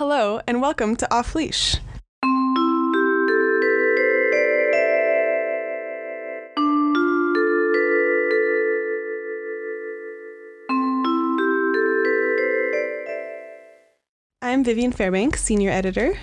[0.00, 1.76] Hello, and welcome to Off Leash.
[14.40, 16.18] I'm Vivian Fairbanks, Senior Editor.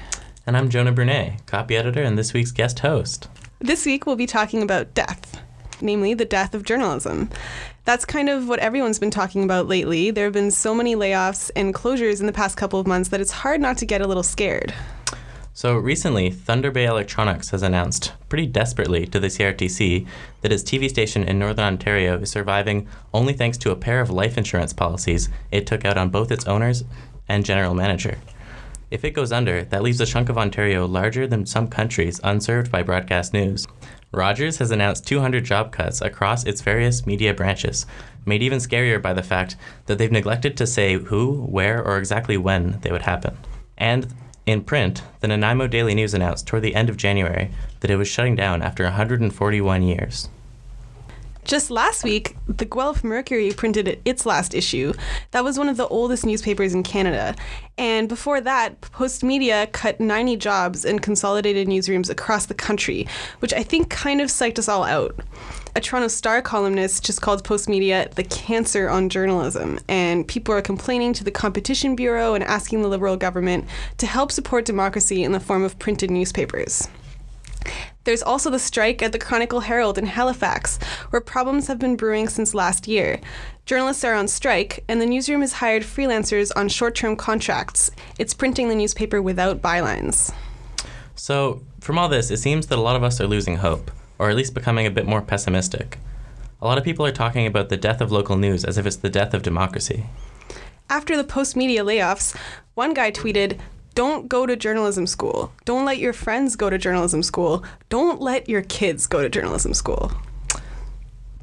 [0.47, 3.29] And I'm Jonah Brunet, Copy Editor and this week's guest host.
[3.59, 5.39] This week we'll be talking about death,
[5.81, 7.29] namely the death of journalism.
[7.85, 10.11] That's kind of what everyone's been talking about lately.
[10.11, 13.21] There have been so many layoffs and closures in the past couple of months that
[13.21, 14.73] it's hard not to get a little scared.
[15.53, 20.05] So recently, Thunder Bay Electronics has announced, pretty desperately to the CRTC,
[20.41, 24.11] that its TV station in Northern Ontario is surviving only thanks to a pair of
[24.11, 26.83] life insurance policies it took out on both its owners
[27.27, 28.19] and general manager.
[28.91, 32.71] If it goes under, that leaves a chunk of Ontario larger than some countries unserved
[32.71, 33.67] by broadcast news.
[34.11, 37.85] Rogers has announced 200 job cuts across its various media branches,
[38.25, 42.37] made even scarier by the fact that they've neglected to say who, where, or exactly
[42.37, 43.37] when they would happen.
[43.77, 44.13] And
[44.45, 47.51] in print, the Nanaimo Daily News announced toward the end of January
[47.81, 50.29] that it was shutting down after 141 years.
[51.47, 54.91] Just last week, the Guelph Mercury printed its last issue.
[55.31, 57.35] That was one of the oldest newspapers in Canada.
[57.77, 63.07] And before that, Postmedia cut 90 jobs and consolidated newsrooms across the country,
[63.39, 65.17] which I think kind of psyched us all out.
[65.73, 71.13] A Toronto Star columnist just called Postmedia the cancer on journalism, and people are complaining
[71.13, 73.63] to the Competition Bureau and asking the Liberal government
[73.99, 76.89] to help support democracy in the form of printed newspapers.
[78.07, 82.29] There's also the strike at the Chronicle Herald in Halifax, where problems have been brewing
[82.29, 83.19] since last year.
[83.65, 87.91] Journalists are on strike, and the newsroom has hired freelancers on short term contracts.
[88.17, 90.33] It's printing the newspaper without bylines.
[91.15, 94.29] So, from all this, it seems that a lot of us are losing hope, or
[94.29, 95.97] at least becoming a bit more pessimistic.
[96.61, 98.95] A lot of people are talking about the death of local news as if it's
[98.95, 100.05] the death of democracy.
[100.89, 102.37] After the Postmedia layoffs,
[102.73, 103.59] one guy tweeted,
[103.97, 105.51] don't go to journalism school.
[105.65, 107.65] Don't let your friends go to journalism school.
[107.89, 110.11] Don't let your kids go to journalism school.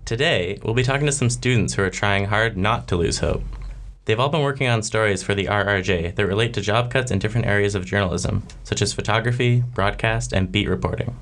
[0.04, 3.42] Today, we'll be talking to some students who are trying hard not to lose hope.
[4.04, 7.18] They've all been working on stories for the RRJ that relate to job cuts in
[7.18, 11.16] different areas of journalism, such as photography, broadcast, and beat reporting.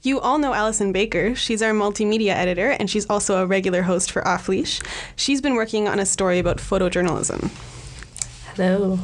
[0.00, 1.34] You all know Allison Baker.
[1.34, 4.80] She's our multimedia editor, and she's also a regular host for Off Leash.
[5.16, 7.50] She's been working on a story about photojournalism.
[8.54, 8.98] Hello.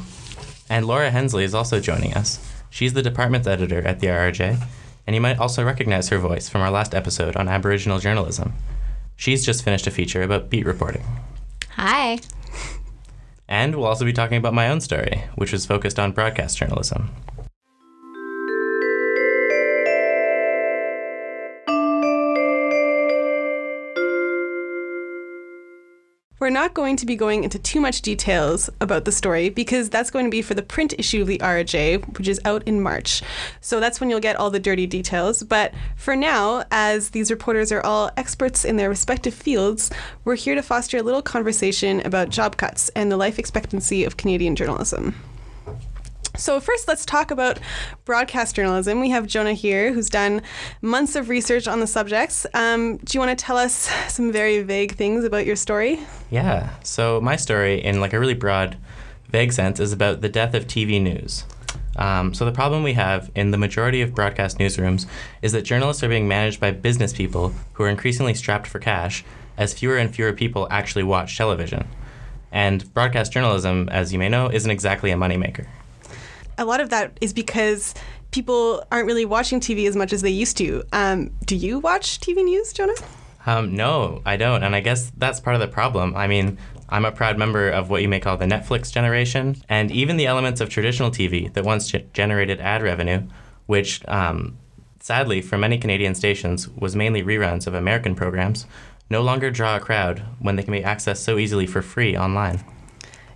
[0.71, 2.39] And Laura Hensley is also joining us.
[2.71, 4.63] She's the department editor at the RRJ,
[5.07, 8.53] and you might also recognize her voice from our last episode on Aboriginal journalism.
[9.17, 11.05] She's just finished a feature about beat reporting.
[11.71, 12.19] Hi.
[13.49, 17.11] And we'll also be talking about my own story, which was focused on broadcast journalism.
[26.41, 30.13] We're not going to be going into too much details about the story because that's
[30.13, 33.23] going to be for the print issue of the RJ, which is out in March.
[33.61, 35.43] So that's when you'll get all the dirty details.
[35.43, 39.91] But for now, as these reporters are all experts in their respective fields,
[40.25, 44.17] we're here to foster a little conversation about job cuts and the life expectancy of
[44.17, 45.17] Canadian journalism.
[46.39, 47.59] So, first, let's talk about
[48.05, 49.01] broadcast journalism.
[49.01, 50.41] We have Jonah here, who's done
[50.81, 52.47] months of research on the subjects.
[52.55, 55.99] Um, do you want to tell us some very vague things about your story?
[56.31, 56.71] Yeah.
[56.85, 58.77] So, my story, in like a really broad,
[59.29, 61.43] vague sense, is about the death of TV news.
[61.97, 65.07] Um, so, the problem we have in the majority of broadcast newsrooms
[65.43, 69.25] is that journalists are being managed by business people who are increasingly strapped for cash,
[69.57, 71.89] as fewer and fewer people actually watch television.
[72.53, 75.67] And broadcast journalism, as you may know, isn't exactly a moneymaker
[76.59, 77.95] a lot of that is because
[78.31, 80.83] people aren't really watching TV as much as they used to.
[80.93, 82.95] Um, do you watch TV news, Jonah?
[83.47, 84.63] Um, no, I don't.
[84.63, 86.15] And I guess that's part of the problem.
[86.15, 86.59] I mean,
[86.91, 90.27] I'm a proud member of what you may call the Netflix generation, and even the
[90.27, 93.23] elements of traditional TV that once ge- generated ad revenue,
[93.67, 94.59] which um,
[95.01, 98.67] sadly for many Canadian stations was mainly reruns of American programs,
[99.11, 102.63] no longer draw a crowd when they can be accessed so easily for free online.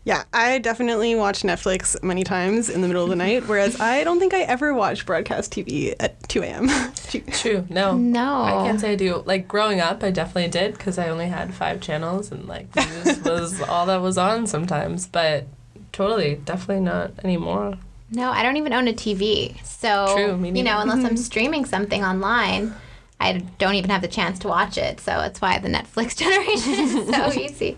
[0.05, 4.03] Yeah, I definitely watch Netflix many times in the middle of the night, whereas I
[4.03, 6.69] don't think I ever watch broadcast TV at 2 a.m.
[7.33, 7.65] True.
[7.71, 7.97] No.
[7.97, 8.43] No.
[8.43, 9.23] I can't say I do.
[9.25, 13.21] Like growing up, I definitely did because I only had five channels and like news
[13.25, 15.07] was all that was on sometimes.
[15.07, 15.47] But
[15.93, 17.79] totally, definitely not anymore.
[18.11, 19.65] No, I don't even own a TV.
[19.65, 21.17] So, True, you know, unless I'm mm-hmm.
[21.17, 22.75] streaming something online,
[23.21, 24.99] I don't even have the chance to watch it.
[24.99, 27.77] So that's why the Netflix generation is so easy.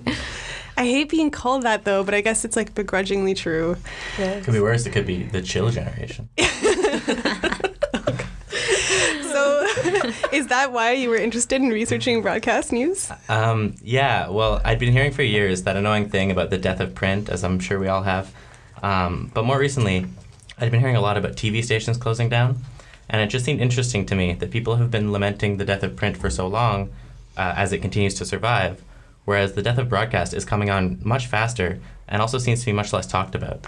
[0.76, 3.76] I hate being called that though, but I guess it's like begrudgingly true.
[4.18, 4.40] Yeah.
[4.40, 4.86] Could be worse.
[4.86, 6.28] It could be the chill generation.
[9.34, 9.66] So,
[10.32, 13.10] is that why you were interested in researching broadcast news?
[13.28, 16.94] Um, yeah, well, I'd been hearing for years that annoying thing about the death of
[16.94, 18.32] print, as I'm sure we all have.
[18.82, 20.06] Um, but more recently,
[20.58, 22.60] I'd been hearing a lot about TV stations closing down,
[23.08, 25.96] and it just seemed interesting to me that people have been lamenting the death of
[25.96, 26.90] print for so long
[27.36, 28.82] uh, as it continues to survive,
[29.24, 31.78] whereas the death of broadcast is coming on much faster
[32.08, 33.66] and also seems to be much less talked about.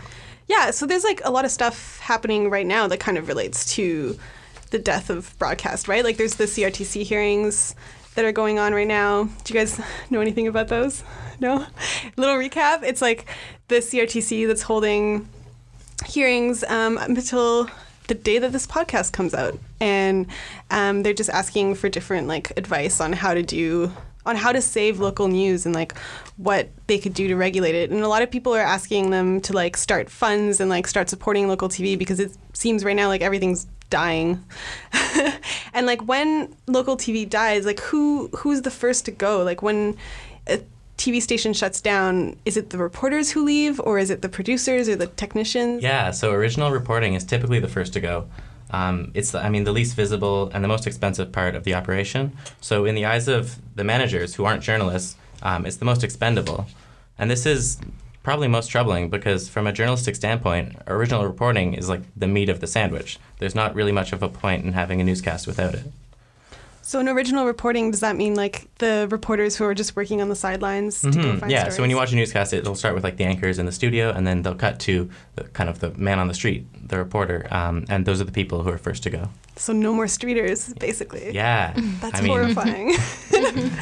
[0.48, 3.74] Yeah, so there's like a lot of stuff happening right now that kind of relates
[3.74, 4.18] to
[4.70, 6.04] the death of broadcast, right?
[6.04, 7.74] Like there's the CRTC hearings
[8.14, 9.24] that are going on right now.
[9.44, 9.80] Do you guys
[10.10, 11.02] know anything about those?
[11.40, 11.66] No?
[12.16, 12.82] Little recap.
[12.82, 13.26] It's like
[13.68, 15.28] the CRTC that's holding
[16.06, 17.68] hearings um, until
[18.08, 20.26] the day that this podcast comes out, and
[20.70, 23.92] um, they're just asking for different like advice on how to do
[24.26, 25.96] on how to save local news and like
[26.36, 27.90] what they could do to regulate it.
[27.90, 31.08] And a lot of people are asking them to like start funds and like start
[31.08, 34.44] supporting local TV because it seems right now like everything's dying.
[35.72, 39.42] and like when local TV dies, like who who's the first to go?
[39.42, 39.96] Like when
[40.46, 40.60] a
[40.98, 44.88] TV station shuts down, is it the reporters who leave or is it the producers
[44.88, 45.82] or the technicians?
[45.82, 48.26] Yeah, so original reporting is typically the first to go.
[48.70, 51.74] Um, it's, the, I mean, the least visible and the most expensive part of the
[51.74, 52.36] operation.
[52.60, 56.66] So, in the eyes of the managers who aren't journalists, um, it's the most expendable.
[57.18, 57.78] And this is
[58.22, 62.60] probably most troubling because, from a journalistic standpoint, original reporting is like the meat of
[62.60, 63.18] the sandwich.
[63.38, 65.84] There's not really much of a point in having a newscast without it.
[66.88, 70.28] So, in original reporting, does that mean like the reporters who are just working on
[70.28, 71.74] the sidelines to go Mhm, find yeah, stories?
[71.76, 74.10] so when you watch a newscast, it'll start with like the anchors in the studio,
[74.12, 77.48] and then they'll cut to the, kind of the man on the street, the reporter,
[77.50, 79.30] um, and those are the people who are first to go.
[79.56, 81.32] So no more streeters, basically.
[81.34, 82.94] Yeah, That's I mean, horrifying.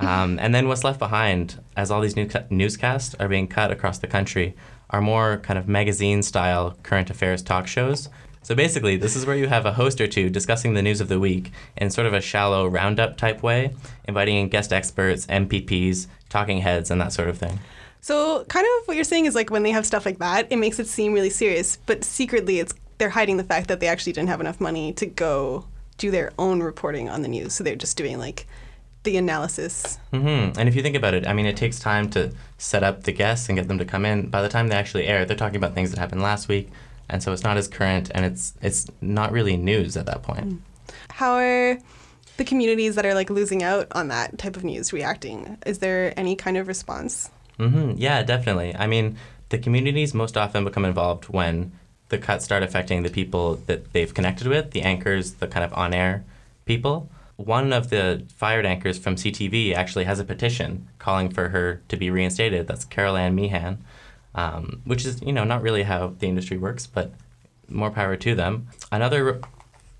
[0.00, 3.98] Um, and then what's left behind, as all these new newscasts are being cut across
[3.98, 4.54] the country,
[4.88, 8.08] are more kind of magazine style current affairs talk shows.
[8.42, 11.08] So basically, this is where you have a host or two discussing the news of
[11.08, 16.06] the week in sort of a shallow roundup type way, inviting in guest experts, MPPs,
[16.28, 17.60] talking heads, and that sort of thing.
[18.00, 20.56] so kind of what you're saying is like when they have stuff like that, it
[20.56, 24.12] makes it seem really serious, but secretly it's they're hiding the fact that they actually
[24.12, 25.64] didn't have enough money to go
[25.96, 27.52] do their own reporting on the news.
[27.54, 28.46] So they're just doing like
[29.04, 29.98] the analysis.
[30.12, 33.04] hmm And if you think about it, I mean, it takes time to set up
[33.04, 34.28] the guests and get them to come in.
[34.28, 36.68] By the time they actually air, they're talking about things that happened last week,
[37.10, 40.62] and so it's not as current, and it's it's not really news at that point.
[41.10, 41.78] How are
[42.36, 45.58] the communities that are like losing out on that type of news reacting?
[45.66, 47.30] Is there any kind of response?
[47.58, 48.74] hmm Yeah, definitely.
[48.74, 49.18] I mean,
[49.50, 51.72] the communities most often become involved when
[52.08, 55.72] the cuts start affecting the people that they've connected with, the anchors, the kind of
[55.74, 56.24] on air
[56.64, 57.10] people.
[57.36, 61.96] One of the fired anchors from CTV actually has a petition calling for her to
[61.96, 62.66] be reinstated.
[62.66, 63.78] That's Carol Anne Meehan,
[64.34, 67.12] um, which is, you know, not really how the industry works, but
[67.68, 68.68] more power to them.
[68.90, 69.40] Another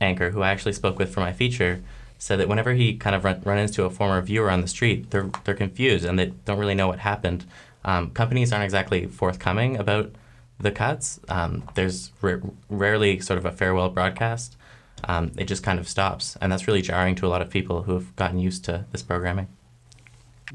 [0.00, 1.82] anchor who I actually spoke with for my feature
[2.18, 5.10] said that whenever he kind of run, run into a former viewer on the street,
[5.10, 7.44] they're they're confused and they don't really know what happened.
[7.84, 10.12] Um, companies aren't exactly forthcoming about
[10.58, 11.18] the cuts.
[11.28, 12.36] Um, there's ra-
[12.68, 14.56] rarely sort of a farewell broadcast.
[15.04, 17.84] Um, it just kind of stops, and that's really jarring to a lot of people
[17.84, 19.48] who have gotten used to this programming.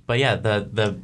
[0.05, 0.99] But yeah, the the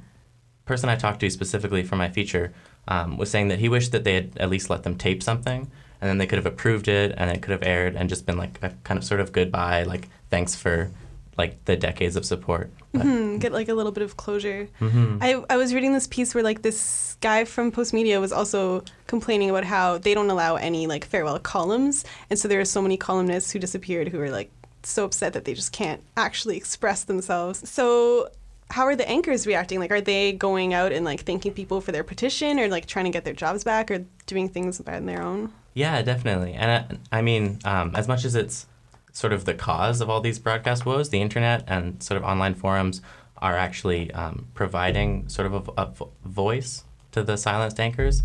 [0.71, 2.53] person I talked to specifically for my feature
[2.87, 5.69] um, was saying that he wished that they had at least let them tape something,
[5.99, 8.37] and then they could have approved it, and it could have aired, and just been
[8.37, 10.89] like a kind of sort of goodbye, like thanks for
[11.37, 12.69] like the decades of support.
[12.93, 14.67] But, Hmm, get like a little bit of closure.
[14.79, 15.17] Mhm.
[15.21, 18.83] I, I was reading this piece where like this guy from Post Media was also
[19.07, 22.81] complaining about how they don't allow any like farewell columns, and so there are so
[22.81, 24.49] many columnists who disappeared who are like
[24.83, 27.57] so upset that they just can't actually express themselves.
[27.69, 28.29] So
[28.71, 29.79] how are the anchors reacting?
[29.79, 33.05] Like, are they going out and like thanking people for their petition, or like trying
[33.05, 35.51] to get their jobs back, or doing things on their own?
[35.73, 36.53] Yeah, definitely.
[36.53, 38.65] And I, I mean, um, as much as it's
[39.13, 42.55] sort of the cause of all these broadcast woes, the internet and sort of online
[42.55, 43.01] forums
[43.37, 45.93] are actually um, providing sort of a, a
[46.27, 48.23] voice to the silenced anchors.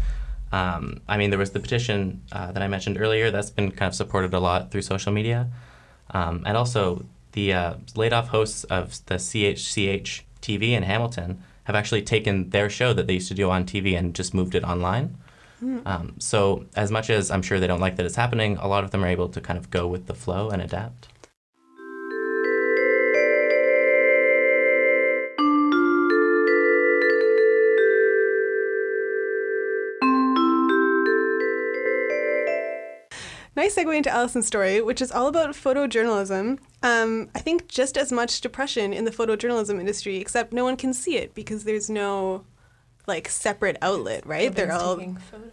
[0.52, 3.88] Um, I mean, there was the petition uh, that I mentioned earlier that's been kind
[3.88, 5.48] of supported a lot through social media.
[6.10, 11.76] Um, and also, the uh, laid off hosts of the CHCH TV in Hamilton have
[11.76, 14.64] actually taken their show that they used to do on TV and just moved it
[14.64, 15.16] online.
[15.86, 18.84] Um, so, as much as I'm sure they don't like that it's happening, a lot
[18.84, 21.08] of them are able to kind of go with the flow and adapt.
[33.66, 36.60] Nice segue into Allison's story, which is all about photojournalism.
[36.84, 40.94] Um, I think just as much depression in the photojournalism industry, except no one can
[40.94, 42.44] see it because there's no
[43.08, 44.54] like separate outlet, right?
[44.54, 45.50] They're all taking photos.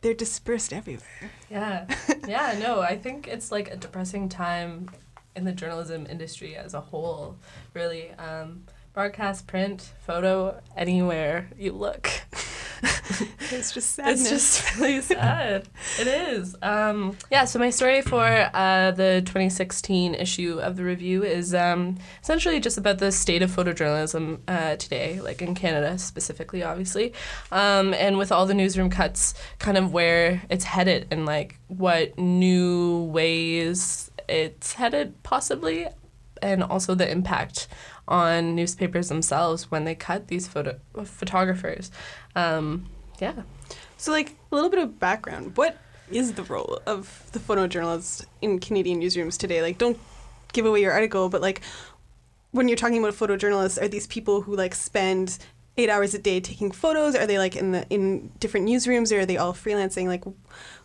[0.00, 1.30] they're dispersed everywhere.
[1.48, 1.86] Yeah.
[2.26, 4.90] yeah, no, I think it's like a depressing time
[5.36, 7.36] in the journalism industry as a whole,
[7.74, 8.10] really.
[8.14, 12.10] Um, broadcast, print, photo, anywhere you look.
[13.54, 14.20] It's just sadness.
[14.22, 15.68] It's just really sad.
[16.00, 16.56] it is.
[16.62, 21.98] Um, yeah, so my story for uh, the 2016 issue of the review is um,
[22.22, 27.12] essentially just about the state of photojournalism uh, today, like in Canada specifically, obviously.
[27.50, 32.18] Um, and with all the newsroom cuts, kind of where it's headed and like what
[32.18, 35.88] new ways it's headed, possibly,
[36.40, 37.68] and also the impact
[38.08, 41.90] on newspapers themselves when they cut these photo photographers.
[42.34, 42.86] Um,
[43.20, 43.42] yeah.
[43.96, 45.56] So, like, a little bit of background.
[45.56, 45.76] What
[46.10, 49.62] is the role of the photojournalist in Canadian newsrooms today?
[49.62, 49.98] Like, don't
[50.52, 51.62] give away your article, but like,
[52.50, 55.38] when you're talking about photojournalists, are these people who like spend
[55.78, 57.14] eight hours a day taking photos?
[57.16, 60.06] Are they like in the in different newsrooms, or are they all freelancing?
[60.06, 60.24] Like,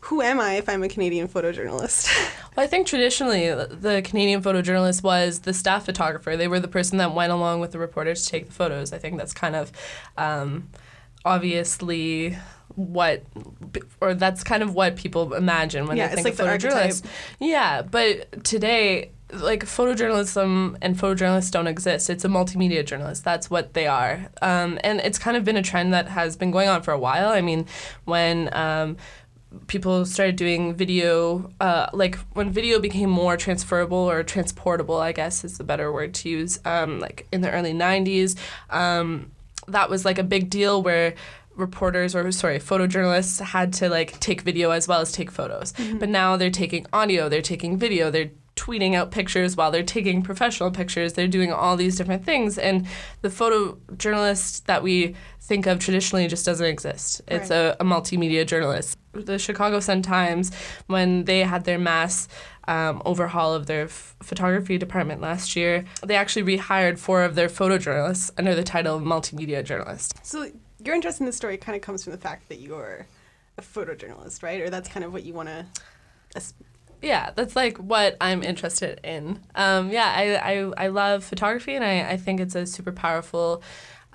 [0.01, 2.33] who am I if I'm a Canadian photojournalist?
[2.55, 6.35] Well, I think traditionally the Canadian photojournalist was the staff photographer.
[6.35, 8.91] They were the person that went along with the reporter to take the photos.
[8.91, 9.71] I think that's kind of
[10.17, 10.67] um,
[11.27, 12.37] obviously
[12.75, 13.23] what,
[14.01, 17.05] or that's kind of what people imagine when Yeah, they think like of photojournalists.
[17.39, 22.09] Yeah, but today, like photojournalism and photojournalists don't exist.
[22.09, 23.23] It's a multimedia journalist.
[23.23, 24.29] That's what they are.
[24.41, 26.99] Um, and it's kind of been a trend that has been going on for a
[26.99, 27.29] while.
[27.29, 27.65] I mean,
[28.05, 28.97] when um,
[29.67, 35.43] people started doing video, uh, like when video became more transferable or transportable, I guess
[35.43, 38.37] is the better word to use, um, like in the early 90s,
[38.69, 39.31] um,
[39.67, 41.13] that was like a big deal where
[41.55, 45.73] reporters or sorry photojournalists had to like take video as well as take photos.
[45.73, 45.97] Mm-hmm.
[45.97, 50.21] But now they're taking audio they're taking video they're tweeting out pictures while they're taking
[50.21, 52.85] professional pictures they're doing all these different things and
[53.21, 57.55] the photojournalist that we think of traditionally just doesn't exist it's Right.
[57.57, 60.51] a, a multimedia journalist the chicago sun times
[60.87, 62.27] when they had their mass
[62.67, 67.47] um, overhaul of their f- photography department last year they actually rehired four of their
[67.47, 70.49] photojournalists under the title of multimedia journalist so,
[70.83, 73.07] your interest in this story kind of comes from the fact that you're
[73.57, 74.61] a photojournalist, right?
[74.61, 75.65] Or that's kind of what you want to.
[77.01, 81.83] Yeah that's like what i'm interested in um, yeah I, I, I love photography and
[81.83, 83.61] I, I think it's a super powerful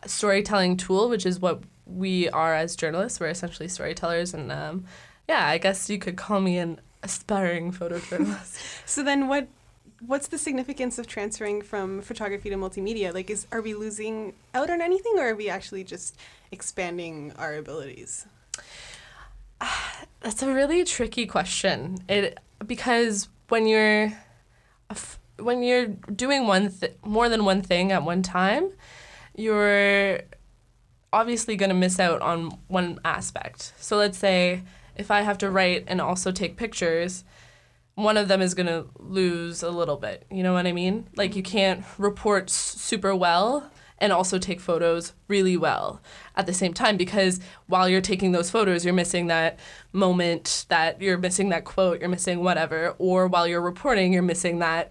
[0.07, 4.85] storytelling tool which is what we are as journalists we're essentially storytellers and um,
[5.29, 9.49] yeah i guess you could call me an aspiring photojournalist So then, what
[10.05, 13.15] what's the significance of transferring from photography to multimedia?
[13.15, 16.17] Like, is are we losing out on anything, or are we actually just
[16.51, 18.27] expanding our abilities?
[20.21, 21.99] That's a really tricky question.
[22.09, 24.13] It because when you're
[25.39, 28.71] when you're doing one th- more than one thing at one time,
[29.35, 30.21] you're
[31.13, 33.73] obviously going to miss out on one aspect.
[33.79, 34.63] So let's say
[34.97, 37.25] if I have to write and also take pictures,
[37.95, 40.27] one of them is going to lose a little bit.
[40.31, 41.09] You know what I mean?
[41.17, 43.71] Like you can't report super well
[44.03, 46.03] and also take photos really well
[46.35, 49.61] at the same time because while you're taking those photos, you're missing that
[49.93, 54.59] moment, that you're missing that quote, you're missing whatever, or while you're reporting, you're missing
[54.59, 54.91] that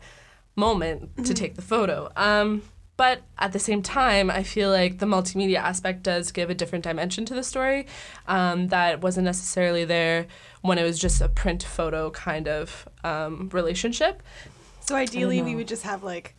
[0.56, 2.10] moment to take the photo.
[2.15, 2.63] Um,
[2.96, 6.86] but at the same time, I feel like the multimedia aspect does give a different
[6.86, 7.88] dimension to the story
[8.27, 10.27] um, that wasn't necessarily there
[10.62, 14.24] when it was just a print photo kind of um, relationship.
[14.80, 16.36] So ideally, we would just have like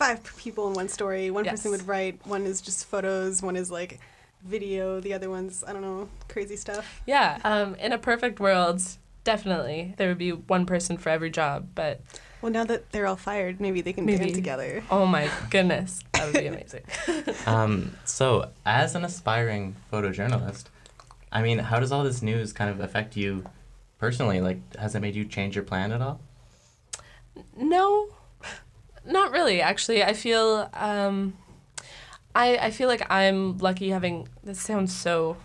[0.00, 1.30] five people in one story.
[1.30, 2.26] One person would write.
[2.26, 3.42] One is just photos.
[3.42, 4.00] One is like
[4.42, 4.98] video.
[4.98, 7.02] The other one's I don't know, crazy stuff.
[7.06, 8.80] Yeah, um, in a perfect world,
[9.24, 11.68] definitely there would be one person for every job.
[11.74, 12.00] But
[12.40, 14.24] Well, now that they're all fired, maybe they can Maybe.
[14.24, 14.82] band together.
[14.90, 16.82] oh my goodness, that would be amazing.
[17.46, 20.64] Um, so, as an aspiring photojournalist,
[21.32, 23.44] I mean, how does all this news kind of affect you
[23.98, 24.40] personally?
[24.40, 26.20] Like, has it made you change your plan at all?
[27.56, 28.08] No,
[29.04, 29.60] not really.
[29.60, 31.36] Actually, I feel um,
[32.34, 34.28] I I feel like I'm lucky having.
[34.42, 35.36] This sounds so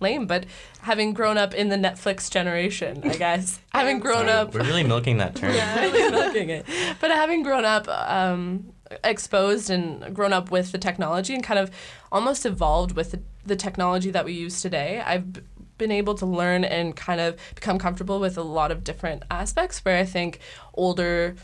[0.00, 0.44] lame, but
[0.82, 4.54] having grown up in the Netflix generation, I guess having grown up.
[4.54, 5.54] We're really milking that term.
[5.54, 6.66] yeah, really milking it.
[7.00, 8.72] But having grown up um,
[9.04, 11.70] exposed and grown up with the technology and kind of
[12.12, 15.40] almost evolved with the, the technology that we use today, I've b-
[15.78, 19.84] been able to learn and kind of become comfortable with a lot of different aspects
[19.84, 20.40] where I think
[20.74, 21.36] older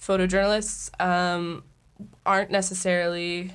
[0.00, 1.64] photojournalists um,
[2.24, 3.52] aren't necessarily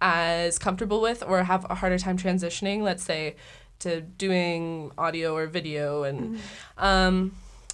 [0.00, 3.36] as comfortable with or have a harder time transitioning, let's say,
[3.80, 6.38] to doing audio or video and
[6.78, 7.32] um,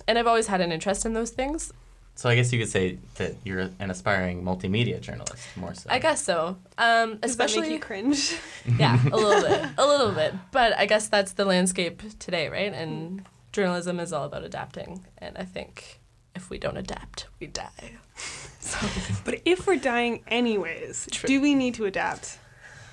[0.08, 1.72] and I've always had an interest in those things.
[2.14, 5.90] So, I guess you could say that you're an aspiring multimedia journalist, more so.
[5.90, 6.56] I guess so.
[6.78, 8.34] Um, Does that make especially you cringe?
[8.78, 10.32] yeah, a little bit, a little bit.
[10.50, 12.72] But I guess that's the landscape today, right?
[12.72, 13.22] And
[13.52, 15.04] journalism is all about adapting.
[15.18, 16.00] And I think
[16.36, 17.92] if we don't adapt, we die.
[19.24, 21.28] But if we're dying anyways, True.
[21.28, 22.38] do we need to adapt?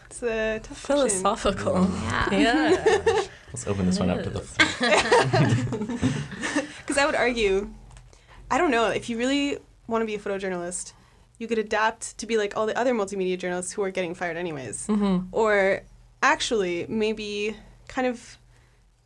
[0.05, 1.09] It's a tough question.
[1.09, 1.89] Philosophical.
[2.03, 2.31] Yeah.
[2.31, 3.21] Yeah.
[3.47, 6.00] Let's open this one up to the floor.
[6.77, 7.69] Because I would argue,
[8.51, 9.57] I don't know, if you really
[9.88, 10.93] want to be a photojournalist,
[11.39, 14.38] you could adapt to be like all the other multimedia journalists who are getting fired
[14.38, 14.88] anyways.
[14.88, 15.27] Mm-hmm.
[15.31, 15.81] Or
[16.21, 17.55] actually, maybe
[17.88, 18.38] kind of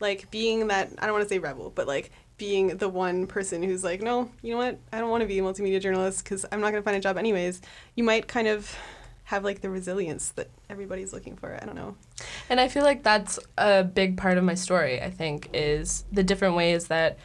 [0.01, 3.63] like being that, I don't want to say rebel, but like being the one person
[3.63, 6.45] who's like, no, you know what, I don't want to be a multimedia journalist because
[6.51, 7.61] I'm not going to find a job anyways.
[7.95, 8.75] You might kind of
[9.23, 11.57] have like the resilience that everybody's looking for.
[11.61, 11.95] I don't know.
[12.49, 16.23] And I feel like that's a big part of my story, I think, is the
[16.23, 17.17] different ways that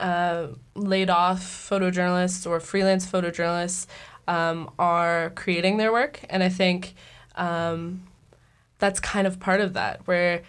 [0.00, 3.86] uh, laid off photojournalists or freelance photojournalists
[4.26, 6.20] um, are creating their work.
[6.28, 6.94] And I think
[7.36, 8.08] um,
[8.78, 10.42] that's kind of part of that, where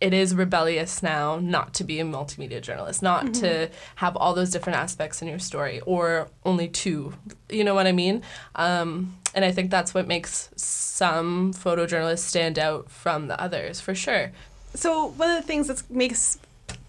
[0.00, 4.50] it is rebellious now not to be a multimedia journalist, not to have all those
[4.50, 7.14] different aspects in your story or only two.
[7.48, 8.22] You know what I mean?
[8.54, 13.94] Um, and I think that's what makes some photojournalists stand out from the others, for
[13.94, 14.32] sure.
[14.74, 16.38] So one of the things that makes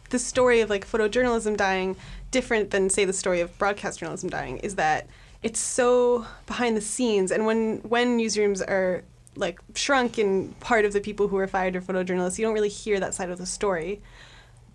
[0.10, 1.96] the story of like photojournalism dying
[2.32, 5.08] different than say the story of broadcast journalism dying is that
[5.42, 9.04] it's so behind the scenes and when when newsrooms are
[9.40, 12.38] like shrunk and part of the people who are fired are photojournalists.
[12.38, 14.02] You don't really hear that side of the story.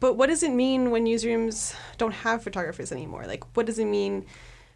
[0.00, 3.24] But what does it mean when newsrooms don't have photographers anymore?
[3.26, 4.26] Like what does it mean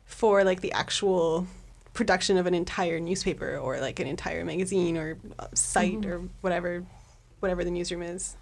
[0.04, 1.46] for like the actual
[1.92, 6.84] production of an entire newspaper or like an entire magazine or uh, site or whatever
[7.40, 8.36] whatever the newsroom is?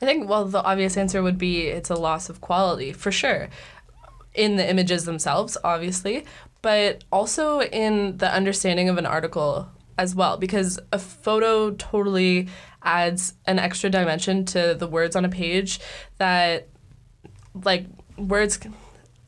[0.00, 3.48] I think, well, the obvious answer would be it's a loss of quality, for sure,
[4.34, 6.24] in the images themselves, obviously,
[6.62, 9.68] but also in the understanding of an article
[10.00, 12.48] as well, because a photo totally
[12.82, 15.78] adds an extra dimension to the words on a page
[16.16, 16.68] that,
[17.64, 17.84] like,
[18.16, 18.58] words,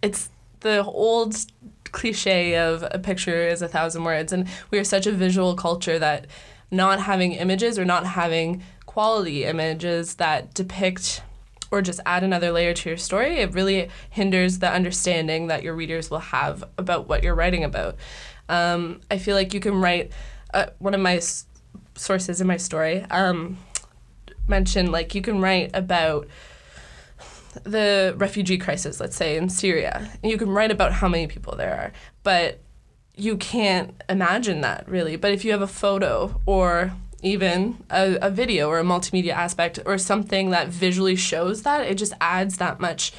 [0.01, 1.37] it's the old
[1.85, 5.99] cliche of a picture is a thousand words, and we are such a visual culture
[5.99, 6.27] that
[6.71, 11.23] not having images or not having quality images that depict
[11.71, 15.75] or just add another layer to your story, it really hinders the understanding that your
[15.75, 17.97] readers will have about what you're writing about.
[18.49, 20.13] Um, I feel like you can write
[20.53, 21.47] uh, one of my s-
[21.95, 23.59] sources in my story um,
[24.49, 26.27] mentioned like you can write about
[27.65, 30.11] the refugee crisis, let's say in Syria.
[30.23, 32.61] You can write about how many people there are, but
[33.15, 35.17] you can't imagine that really.
[35.17, 39.79] But if you have a photo or even a, a video or a multimedia aspect
[39.85, 43.13] or something that visually shows that, it just adds that much.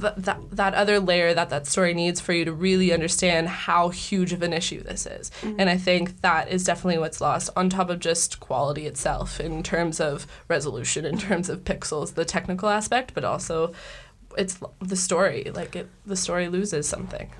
[0.00, 3.88] Th- that, that other layer that that story needs for you to really understand how
[3.88, 5.30] huge of an issue this is.
[5.42, 5.60] Mm-hmm.
[5.60, 9.62] And I think that is definitely what's lost on top of just quality itself in
[9.62, 13.72] terms of resolution, in terms of pixels, the technical aspect, but also
[14.36, 15.50] it's the story.
[15.54, 17.30] Like it, the story loses something.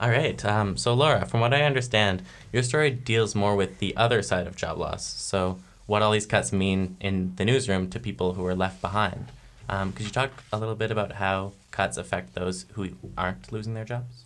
[0.00, 0.44] All right.
[0.44, 4.46] Um, so, Laura, from what I understand, your story deals more with the other side
[4.46, 5.04] of job loss.
[5.04, 9.26] So, what all these cuts mean in the newsroom to people who are left behind.
[9.68, 13.74] Um, could you talk a little bit about how cuts affect those who aren't losing
[13.74, 14.24] their jobs?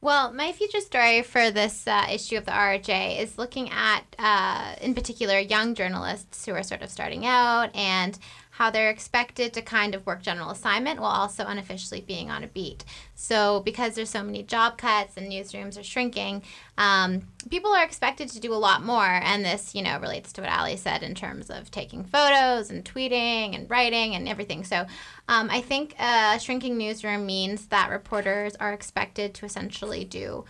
[0.00, 4.74] Well, my feature story for this uh, issue of the RJ is looking at, uh,
[4.80, 8.18] in particular, young journalists who are sort of starting out and
[8.60, 12.46] how they're expected to kind of work general assignment while also unofficially being on a
[12.46, 12.84] beat.
[13.14, 16.42] So, because there's so many job cuts and newsrooms are shrinking,
[16.76, 19.06] um, people are expected to do a lot more.
[19.06, 22.84] And this, you know, relates to what Ali said in terms of taking photos and
[22.84, 24.62] tweeting and writing and everything.
[24.64, 24.84] So,
[25.26, 30.44] um, I think a shrinking newsroom means that reporters are expected to essentially do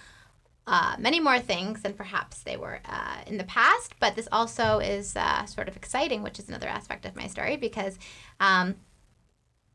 [0.66, 3.94] uh, many more things than perhaps they were uh, in the past.
[4.00, 7.56] But this also is uh, sort of exciting, which is another aspect of my story
[7.56, 7.98] because
[8.38, 8.76] um,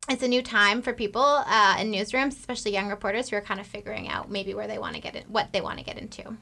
[0.10, 3.60] it's a new time for people uh, in newsrooms, especially young reporters who are kind
[3.60, 5.98] of figuring out maybe where they want to get in, what they want to get
[5.98, 6.38] into.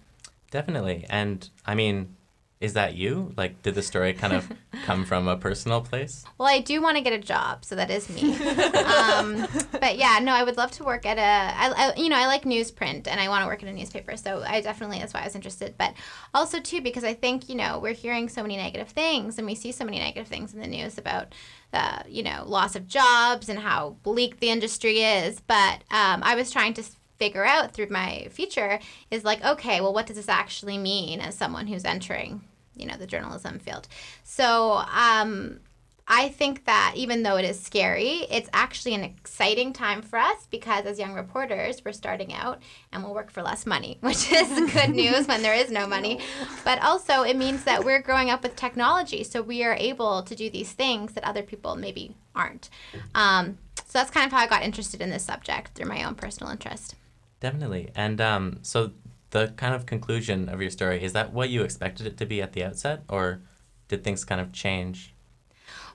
[0.52, 1.06] Definitely.
[1.10, 2.16] And I mean,
[2.64, 3.34] is that you?
[3.36, 4.50] Like, did the story kind of
[4.86, 6.24] come from a personal place?
[6.38, 8.34] Well, I do want to get a job, so that is me.
[8.78, 9.46] um,
[9.82, 12.26] but yeah, no, I would love to work at a, I, I, you know, I
[12.26, 14.16] like newsprint and I want to work at a newspaper.
[14.16, 15.76] So I definitely, that's why I was interested.
[15.78, 15.94] But
[16.34, 19.56] also, too, because I think, you know, we're hearing so many negative things and we
[19.56, 21.36] see so many negative things in the news about
[21.72, 25.42] the, you know, loss of jobs and how bleak the industry is.
[25.42, 26.84] But um, I was trying to
[27.20, 28.80] figure out through my feature
[29.12, 32.42] is like, okay, well, what does this actually mean as someone who's entering,
[32.76, 33.88] you know, the journalism field?
[34.24, 35.60] So, um,
[36.06, 40.48] I think that even though it is scary, it's actually an exciting time for us
[40.52, 44.74] because as young reporters, we're starting out and we'll work for less money, which is
[44.74, 46.20] good news when there is no money.
[46.66, 50.36] But also, it means that we're growing up with technology, so we are able to
[50.36, 52.70] do these things that other people maybe aren't.
[53.16, 56.16] Um, So that's kind of how I got interested in this subject through my own
[56.16, 56.96] personal interest.
[57.40, 57.92] Definitely.
[57.96, 58.92] And um, so
[59.34, 62.42] the kind of conclusion of your story, is that what you expected it to be
[62.42, 63.42] at the outset, or
[63.88, 65.14] did things kind of change?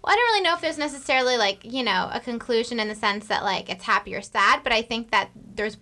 [0.03, 2.95] Well, I don't really know if there's necessarily like, you know, a conclusion in the
[2.95, 5.77] sense that like it's happy or sad, but I think that there's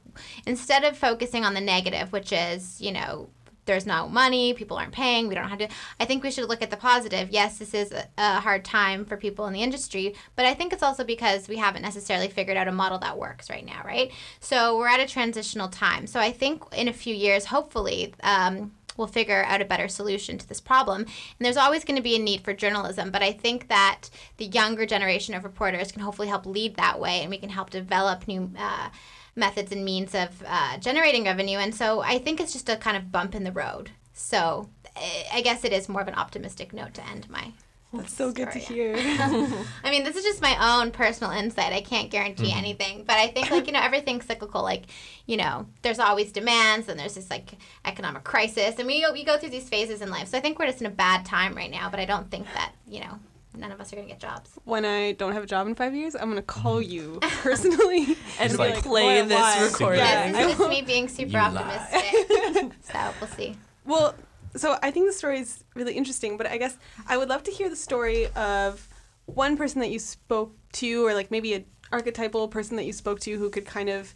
[0.47, 3.31] instead of focusing on the negative, which is, you know,
[3.67, 5.69] there's no money, people aren't paying, we don't have to.
[6.01, 7.31] I think we should look at the positive.
[7.31, 10.83] Yes, this is a, hard time for people in the industry, but I think it's
[10.83, 14.13] also because we haven't necessarily figured out a model that works right now, right?
[14.41, 16.07] So we're at a transitional time.
[16.07, 20.39] So I think in a few years, hopefully, um, we'll figure out a better solution
[20.39, 21.03] to this problem.
[21.03, 21.09] And
[21.41, 24.87] there's always going to be a need for journalism, but I think that the younger
[24.87, 28.51] generation of reporters can hopefully help lead that way, and we can help develop new.
[28.59, 28.89] Uh,
[29.37, 31.59] methods and means of uh, generating revenue.
[31.59, 33.91] And so I think it's just a kind of bump in the road.
[34.15, 37.53] So eh, I guess it is more of an optimistic note to end my.
[37.93, 38.95] That's so good to hear.
[38.99, 41.73] I mean, this is just my own personal insight.
[41.73, 44.63] I can't guarantee anything, but I think like you know everything's cyclical.
[44.63, 44.87] Like
[45.25, 49.39] you know, there's always demands, and there's this like economic crisis, and we we go
[49.39, 50.29] through these phases in life.
[50.29, 51.89] So I think we're just in a bad time right now.
[51.89, 53.19] But I don't think that you know
[53.57, 54.51] none of us are gonna get jobs.
[54.65, 58.53] when I don't have a job in five years, I'm gonna call you personally And
[58.53, 59.99] be like, play "Why- this why?" recording.
[60.01, 62.73] Yeah, Yes, I this is me being super You optimistic.
[62.83, 63.57] so we'll see.
[63.85, 64.15] Well,
[64.57, 66.77] so I think the story is really interesting, but I guess
[67.09, 68.89] I would love to hear the story of
[69.27, 73.21] one person that you spoke to, or like maybe an archetypal person that you spoke
[73.21, 74.15] to who could kind of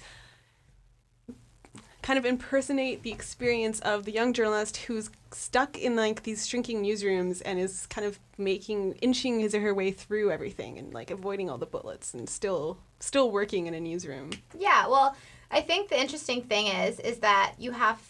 [2.03, 6.83] kind of impersonate the experience of the young journalist who's stuck in like these shrinking
[6.83, 11.11] newsrooms and is kind of making inching his or her way through everything and like
[11.11, 14.31] avoiding all the bullets and still still working in a newsroom.
[14.59, 15.17] Yeah, well,
[15.51, 18.01] I think the interesting thing is is that you have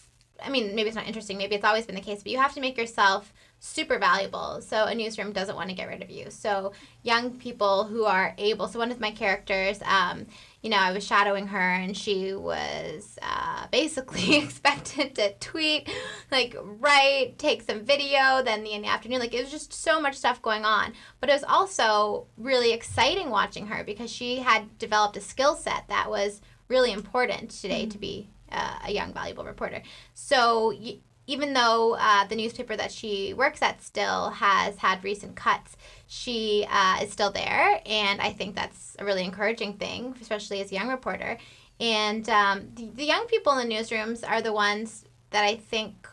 [0.42, 2.54] I mean, maybe it's not interesting, maybe it's always been the case, but you have
[2.54, 4.62] to make yourself super valuable.
[4.62, 6.30] So a newsroom doesn't want to get rid of you.
[6.30, 6.72] So
[7.02, 10.26] young people who are able, so one of my characters, um,
[10.62, 15.88] you know, I was shadowing her and she was uh, basically expected to tweet,
[16.30, 19.20] like write, take some video, then the, in the afternoon.
[19.20, 20.92] Like it was just so much stuff going on.
[21.20, 25.88] But it was also really exciting watching her because she had developed a skill set
[25.88, 29.82] that was really important today to be uh, a young, valuable reporter.
[30.14, 35.36] So y- even though uh, the newspaper that she works at still has had recent
[35.36, 35.76] cuts,
[36.12, 40.72] she uh, is still there, and I think that's a really encouraging thing, especially as
[40.72, 41.38] a young reporter.
[41.78, 46.08] And um, the, the young people in the newsrooms are the ones that I think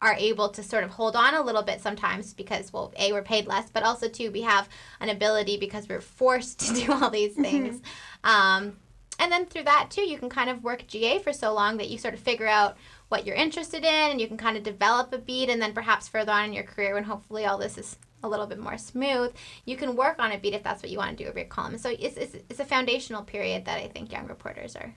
[0.00, 3.22] are able to sort of hold on a little bit sometimes because well a we're
[3.22, 7.08] paid less but also two we have an ability because we're forced to do all
[7.08, 7.80] these things
[8.24, 8.76] um,
[9.20, 11.88] and then through that too you can kind of work ga for so long that
[11.88, 12.76] you sort of figure out
[13.10, 16.08] what you're interested in and you can kind of develop a beat and then perhaps
[16.08, 19.32] further on in your career when hopefully all this is a little bit more smooth
[19.64, 21.48] you can work on a beat if that's what you want to do over your
[21.48, 21.78] column.
[21.78, 24.94] So it's, it's, it's a foundational period that i think young reporters are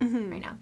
[0.00, 0.30] mm-hmm.
[0.30, 0.58] right now.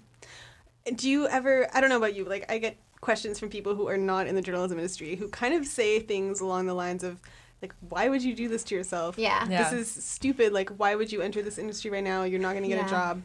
[0.94, 3.88] Do you ever i don't know about you like i get questions from people who
[3.88, 7.20] are not in the journalism industry who kind of say things along the lines of
[7.60, 9.16] like why would you do this to yourself?
[9.16, 9.46] Yeah.
[9.48, 9.70] Yeah.
[9.70, 10.52] this is stupid.
[10.52, 12.24] Like why would you enter this industry right now?
[12.24, 12.86] You're not going to get Yeah.
[12.86, 13.22] a job.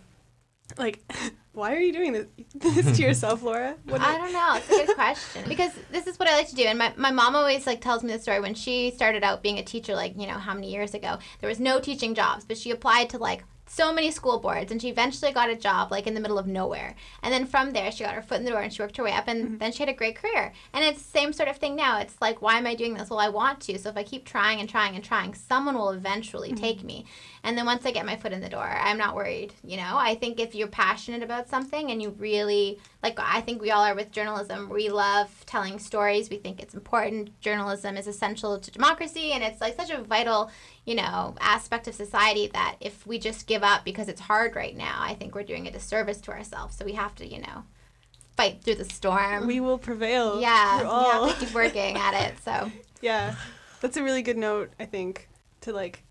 [0.77, 1.03] Like
[1.57, 4.55] why are you doing this, this to yourself laura what I don't know.
[4.55, 6.63] It's a good question because this is what I like to do.
[6.63, 9.57] And my, my mom always like tells me the story when she started out being
[9.57, 11.17] a teacher, like you know how many years ago.
[11.39, 14.81] There was no teaching jobs, but she applied to like so many school boards, and
[14.81, 16.95] she eventually got a job like in the middle of nowhere.
[17.21, 19.03] And then from there, she got her foot in the door and she worked her
[19.03, 19.57] way up, and mm-hmm.
[19.57, 20.53] then she had a great career.
[20.73, 21.99] And it's the same sort of thing now.
[21.99, 23.09] It's like, why am I doing this?
[23.09, 23.77] Well, I want to.
[23.77, 26.63] So if I keep trying and trying and trying, someone will eventually mm-hmm.
[26.63, 27.05] take me.
[27.43, 29.53] And then once I get my foot in the door, I'm not worried.
[29.63, 33.61] You know, I think if you're passionate about something and you really, like, I think
[33.61, 36.29] we all are with journalism, we love telling stories.
[36.29, 37.39] We think it's important.
[37.39, 40.51] Journalism is essential to democracy, and it's like such a vital,
[40.87, 44.75] you know, aspect of society that if we just give up because it's hard right
[44.75, 46.75] now, I think we're doing a disservice to ourselves.
[46.77, 47.65] So we have to, you know,
[48.35, 49.45] fight through the storm.
[49.45, 51.25] we will prevail yeah, through we all.
[51.27, 52.35] have to keep working at it.
[52.43, 52.71] So.
[53.01, 53.35] yeah
[53.81, 55.29] that's a really good note i think
[55.61, 56.03] to like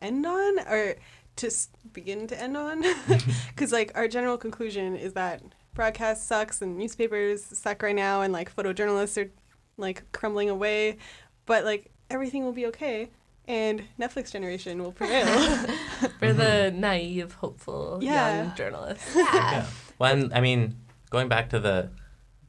[0.00, 0.94] end on or
[1.36, 1.50] to
[1.92, 2.84] begin to end on
[3.48, 5.42] because like our general conclusion is that
[5.74, 9.30] broadcast sucks and newspapers suck right now and like photojournalists are
[9.78, 10.98] like crumbling away
[11.46, 13.08] but like everything will be okay
[13.50, 15.26] and netflix generation will prevail
[16.20, 18.42] For the naive, hopeful Yeah.
[18.44, 19.02] young journalist.
[19.16, 19.66] Yeah.
[19.98, 20.76] Well, and, I mean,
[21.10, 21.90] going back to the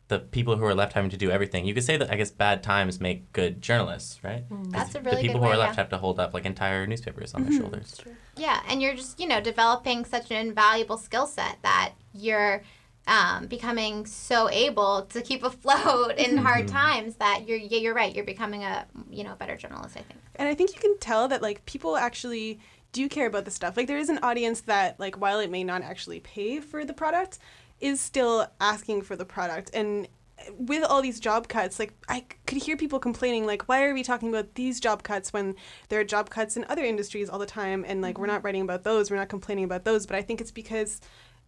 [0.08, 2.32] the people who are left having to do everything, you could say that I guess
[2.32, 4.44] bad times make good journalists, right?
[4.50, 5.82] 'Cause That's a really the people good who way, are left yeah.
[5.84, 7.52] have to hold up like entire newspapers on Mm-hmm.
[7.52, 8.02] their shoulders.
[8.36, 12.62] Yeah, and you're just, you know, developing such an invaluable skill set that you're
[13.08, 18.16] um, becoming so able to keep afloat in hard times that you're, yeah, you're right.
[18.16, 20.20] You're becoming a, you know, better journalist, I think.
[20.36, 22.60] And I think you can tell that like people actually
[22.92, 23.76] do care about the stuff.
[23.78, 26.94] Like there is an audience that like while it may not actually pay for the
[26.94, 27.40] product,
[27.80, 30.08] is still asking for the product and
[30.58, 34.04] with all these job cuts, like I could hear people complaining, like, why are we
[34.04, 35.56] talking about these job cuts when
[35.90, 38.62] there are job cuts in other industries all the time, and like we're not writing
[38.62, 40.06] about those, we're not complaining about those.
[40.06, 41.02] But I think it's because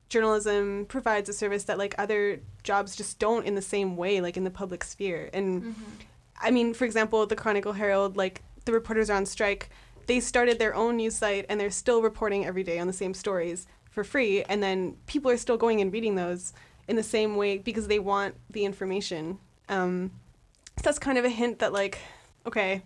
[0.10, 4.38] journalism provides a service that like other jobs just don't in the same way, like
[4.38, 5.30] in the public sphere.
[5.34, 5.76] And
[6.42, 9.70] I mean, for example, the Chronicle Herald, like the reporters are on strike.
[10.06, 13.14] They started their own news site, and they're still reporting every day on the same
[13.14, 16.52] stories for free, and then people are still going and reading those
[16.88, 19.40] in the same way because they want the information.
[19.70, 20.12] Um,
[20.78, 22.00] so that's kind of a hint that like,
[22.46, 22.82] okay,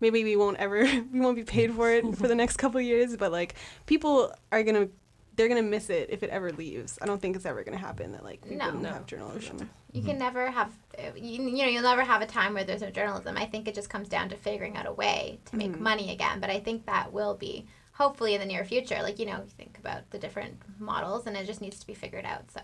[0.00, 0.80] maybe we won't ever
[1.12, 3.54] we won't be paid for it for the next couple of years, but like
[3.86, 4.88] people are gonna
[5.36, 6.98] they're gonna miss it if it ever leaves.
[7.00, 8.66] I don't think it's ever gonna happen that like we No.
[8.66, 9.70] wouldn't No, have journalism.
[9.92, 12.80] You can never have, uh, you, you know, you'll never have a time where there's
[12.80, 13.36] no journalism.
[13.36, 16.40] I think it just comes down to figuring out a way to make money again.
[16.40, 19.02] But I think that will be hopefully in the near future.
[19.02, 21.92] Like, you know, you think about the different models and it just needs to be
[21.94, 22.50] figured out.
[22.50, 22.60] So,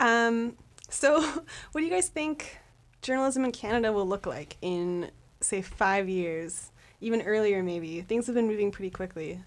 [0.00, 0.56] Um,
[0.88, 1.20] so
[1.72, 2.58] what do you guys think
[3.02, 8.00] journalism in Canada will look like in say five years, even earlier maybe?
[8.02, 9.40] Things have been moving pretty quickly.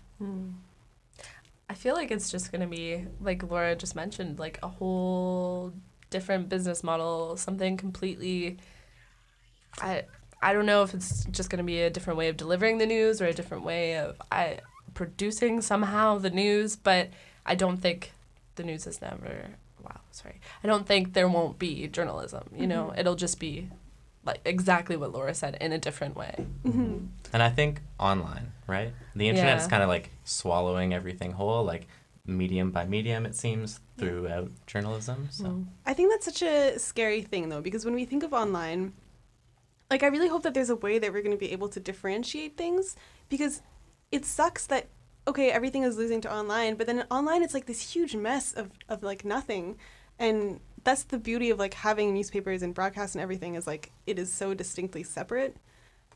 [1.71, 5.71] I feel like it's just going to be, like Laura just mentioned, like a whole
[6.09, 8.57] different business model, something completely.
[9.79, 10.03] I
[10.41, 12.85] I don't know if it's just going to be a different way of delivering the
[12.85, 14.59] news or a different way of I
[14.95, 17.07] producing somehow the news, but
[17.45, 18.11] I don't think
[18.55, 19.51] the news is never.
[19.81, 20.41] Wow, sorry.
[20.65, 22.49] I don't think there won't be journalism.
[22.53, 22.99] You know, mm-hmm.
[22.99, 23.69] it'll just be
[24.23, 26.45] like exactly what Laura said in a different way.
[26.63, 27.05] Mm-hmm.
[27.33, 28.93] And I think online, right?
[29.15, 29.67] The internet Yeah.
[29.67, 31.87] kind of like swallowing everything whole, like
[32.25, 35.27] medium by medium, it seems, throughout journalism.
[35.31, 35.63] So mm-hmm.
[35.85, 38.93] I think that's such a scary thing though, because when we think of online,
[39.89, 41.79] like I really hope that there's a way that we're going to be able to
[41.79, 42.95] differentiate things
[43.29, 43.61] because
[44.11, 44.87] it sucks that
[45.27, 48.71] okay, everything is losing to online, but then online it's like this huge mess of
[48.87, 49.77] of like nothing.
[50.17, 54.19] And that's the beauty of like having newspapers and broadcast and everything is like it
[54.19, 55.57] is so distinctly separate.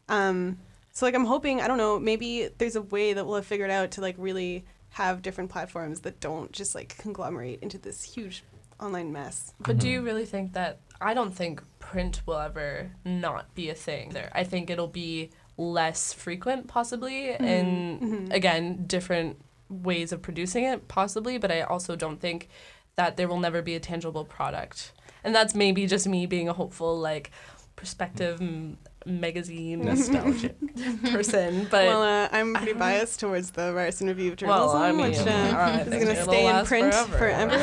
[0.10, 0.60] Um
[0.92, 3.70] so like I'm hoping, I don't know, maybe there's a way that we'll have figured
[3.70, 8.44] out to like really have different platforms that don't just like conglomerate into this huge
[8.80, 9.54] online mess.
[9.60, 10.06] But do you mm-hmm.
[10.06, 10.80] really think that?
[11.02, 14.10] I don't think print will ever not be a thing.
[14.12, 17.44] There, I think it'll be less frequent, possibly, mm-hmm.
[17.44, 18.32] and mm-hmm.
[18.32, 19.38] again, different
[19.70, 21.38] ways of producing it, possibly.
[21.38, 22.50] But I also don't think
[22.96, 24.92] that there will never be a tangible product,
[25.24, 27.32] and that's maybe just me being a hopeful, like,
[27.76, 30.56] perspective m- magazine nostalgic.
[31.12, 31.68] person.
[31.70, 35.10] But well, uh, I'm pretty biased towards the Ryerson Review of Journalism, well, I mean,
[35.10, 37.18] which uh, right, is thank going to stay in print forever.
[37.18, 37.58] forever.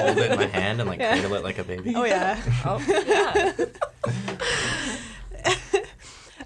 [0.00, 1.12] Hold it in my hand and like Yeah.
[1.18, 1.94] cradle it like a baby.
[1.96, 2.40] oh yeah.
[2.66, 3.64] oh, yeah.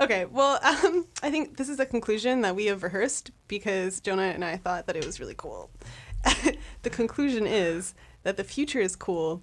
[0.00, 0.24] Okay.
[0.24, 4.44] Well, um, I think this is a conclusion that we have rehearsed because Jonah and
[4.44, 5.70] I thought that it was really cool.
[6.82, 9.42] the conclusion is that the future is cool,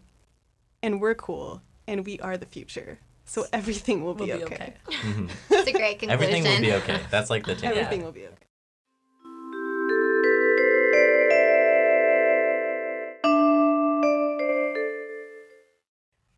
[0.81, 2.99] and we're cool, and we are the future.
[3.25, 4.73] So everything will be, We'll be okay.
[4.87, 4.97] okay.
[5.07, 5.29] Mhm.
[5.51, 6.09] it's a great conclusion.
[6.11, 6.99] Everything will be okay.
[7.11, 7.63] That's like the takeaway.
[7.77, 8.35] Everything will be okay.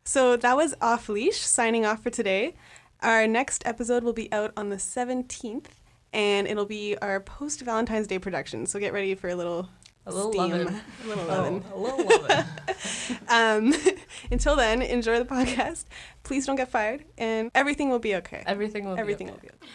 [0.04, 2.54] So that was Off Leash signing off for today.
[3.00, 5.66] Our next episode will be out on the 17th,
[6.12, 8.66] and it'll be our post Valentine's Day production.
[8.66, 9.68] So get ready for a little
[10.06, 10.50] A little steam.
[10.50, 10.68] lovin'.
[10.68, 11.64] A little Oh, lovin'.
[11.72, 12.44] a little lovin'.
[13.28, 13.72] Um,
[14.30, 15.84] until then, enjoy the podcast.
[16.22, 18.42] Please don't get fired, and everything will be okay.
[18.46, 19.72] Everything will Everything be will be okay.